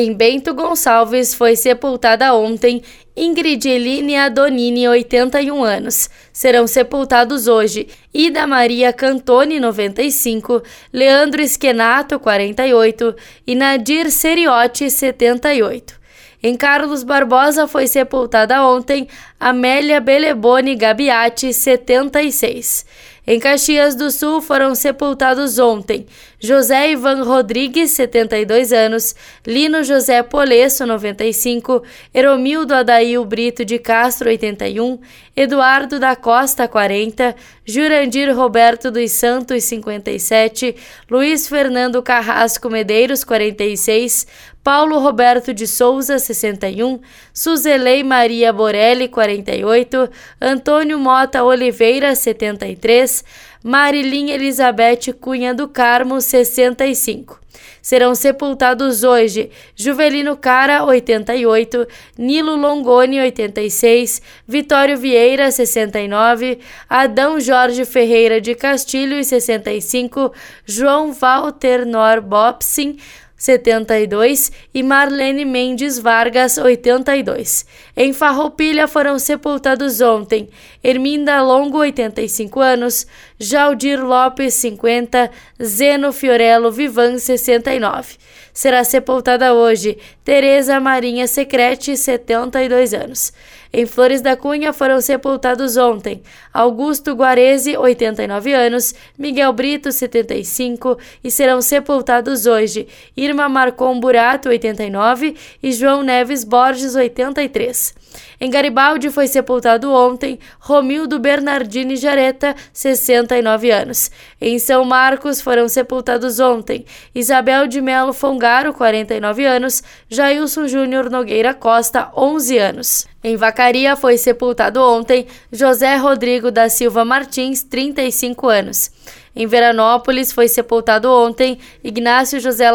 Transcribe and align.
Em 0.00 0.12
Bento 0.12 0.54
Gonçalves 0.54 1.34
foi 1.34 1.56
sepultada 1.56 2.32
ontem 2.32 2.84
Ingrid 3.16 3.68
Eline 3.68 4.14
Adonini, 4.14 4.86
81 4.86 5.64
anos. 5.64 6.08
Serão 6.32 6.68
sepultados 6.68 7.48
hoje 7.48 7.88
Ida 8.14 8.46
Maria 8.46 8.92
Cantoni, 8.92 9.58
95, 9.58 10.62
Leandro 10.92 11.42
Esquenato, 11.42 12.16
48 12.20 13.12
e 13.44 13.56
Nadir 13.56 14.08
Seriotti, 14.12 14.88
78. 14.88 15.98
Em 16.40 16.56
Carlos 16.56 17.02
Barbosa 17.02 17.66
foi 17.66 17.88
sepultada 17.88 18.64
ontem 18.64 19.08
Amélia 19.40 20.00
Beleboni 20.00 20.76
Gabiati, 20.76 21.52
76. 21.52 22.86
Em 23.30 23.38
Caxias 23.38 23.94
do 23.94 24.10
Sul 24.10 24.40
foram 24.40 24.74
sepultados 24.74 25.58
ontem 25.58 26.06
José 26.40 26.92
Ivan 26.92 27.24
Rodrigues, 27.24 27.90
72 27.90 28.72
anos, 28.72 29.14
Lino 29.44 29.82
José 29.82 30.22
Polesso, 30.22 30.86
95, 30.86 31.82
Eromildo 32.14 32.74
Adail 32.74 33.24
Brito 33.24 33.64
de 33.64 33.76
Castro, 33.78 34.28
81, 34.28 35.00
Eduardo 35.36 35.98
da 35.98 36.14
Costa, 36.14 36.68
40, 36.68 37.34
Jurandir 37.66 38.34
Roberto 38.34 38.90
dos 38.90 39.10
Santos, 39.10 39.64
57, 39.64 40.76
Luiz 41.10 41.48
Fernando 41.48 42.00
Carrasco 42.02 42.70
Medeiros, 42.70 43.24
46, 43.24 44.26
Paulo 44.62 44.98
Roberto 44.98 45.52
de 45.52 45.66
Souza, 45.66 46.18
61, 46.18 47.00
Suzelei 47.32 48.04
Maria 48.04 48.52
Borelli, 48.52 49.08
48, 49.08 50.08
Antônio 50.40 50.98
Mota 50.98 51.42
Oliveira, 51.42 52.14
73, 52.14 53.17
Marilinha 53.62 54.34
Elizabeth 54.34 55.12
Cunha 55.20 55.54
do 55.54 55.68
Carmo, 55.68 56.20
65. 56.20 57.40
Serão 57.80 58.14
sepultados 58.14 59.02
hoje 59.02 59.50
Juvelino 59.74 60.36
Cara, 60.36 60.84
88, 60.84 61.86
Nilo 62.18 62.56
Longoni, 62.56 63.20
86, 63.20 64.20
Vitório 64.46 64.98
Vieira, 64.98 65.50
69, 65.50 66.58
Adão 66.88 67.40
Jorge 67.40 67.84
Ferreira 67.84 68.40
de 68.40 68.54
Castilho, 68.54 69.22
65, 69.24 70.32
João 70.66 71.12
Walter 71.12 71.86
Nor 71.86 72.20
Bobsin, 72.20 72.98
72 73.38 74.50
e 74.74 74.82
Marlene 74.82 75.44
Mendes 75.44 75.98
Vargas, 75.98 76.58
82. 76.58 77.64
Em 77.96 78.12
Farroupilha 78.12 78.88
foram 78.88 79.16
sepultados 79.18 80.00
ontem 80.00 80.48
Herminda 80.82 81.40
Longo, 81.40 81.78
85 81.78 82.60
anos, 82.60 83.06
Jaldir 83.38 84.04
Lopes, 84.04 84.54
50, 84.54 85.30
Zeno 85.62 86.12
Fiorello 86.12 86.72
Vivan, 86.72 87.18
69. 87.18 88.16
Será 88.52 88.82
sepultada 88.82 89.54
hoje 89.54 89.96
Tereza 90.24 90.80
Marinha 90.80 91.28
Secrete, 91.28 91.96
72 91.96 92.92
anos. 92.92 93.32
Em 93.72 93.84
Flores 93.84 94.22
da 94.22 94.34
Cunha 94.34 94.72
foram 94.72 95.00
sepultados 95.00 95.76
ontem 95.76 96.22
Augusto 96.52 97.14
Guarese, 97.14 97.76
89 97.76 98.52
anos, 98.52 98.94
Miguel 99.16 99.52
Brito, 99.52 99.92
75 99.92 100.98
e 101.22 101.30
serão 101.30 101.60
sepultados 101.60 102.46
hoje 102.46 102.88
Irma 103.28 103.48
Marcon 103.48 104.00
Burato, 104.00 104.48
89 104.48 105.36
e 105.62 105.70
João 105.70 106.02
Neves 106.02 106.44
Borges, 106.44 106.94
83. 106.94 107.94
Em 108.40 108.50
Garibaldi 108.50 109.10
foi 109.10 109.26
sepultado 109.26 109.92
ontem 109.92 110.38
Romildo 110.58 111.18
Bernardini 111.18 111.96
Jareta, 111.96 112.56
69 112.72 113.70
anos. 113.70 114.10
Em 114.40 114.58
São 114.58 114.84
Marcos 114.84 115.40
foram 115.40 115.68
sepultados 115.68 116.40
ontem 116.40 116.86
Isabel 117.14 117.66
de 117.66 117.80
Melo 117.80 118.12
Fongaro, 118.12 118.72
49 118.72 119.44
anos, 119.44 119.82
Jailson 120.08 120.66
Júnior 120.68 121.10
Nogueira 121.10 121.52
Costa, 121.52 122.10
11 122.16 122.58
anos. 122.58 123.06
Em 123.22 123.36
Vacaria 123.36 123.94
foi 123.96 124.16
sepultado 124.16 124.80
ontem 124.80 125.26
José 125.52 125.96
Rodrigo 125.96 126.50
da 126.50 126.68
Silva 126.68 127.04
Martins, 127.04 127.62
35 127.62 128.48
anos. 128.48 128.90
Em 129.38 129.46
Veranópolis 129.46 130.32
foi 130.32 130.48
sepultado 130.48 131.08
ontem 131.12 131.58
Ignácio 131.82 132.40
José 132.40 132.68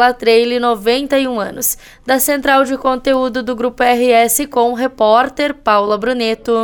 Latreille, 0.44 0.60
91 0.60 1.40
anos. 1.40 1.78
Da 2.06 2.18
central 2.18 2.64
de 2.64 2.76
conteúdo 2.76 3.42
do 3.42 3.56
Grupo 3.56 3.82
RS 3.82 4.46
com 4.50 4.70
o 4.70 4.74
repórter 4.74 5.54
Paula 5.54 5.96
Bruneto. 5.96 6.54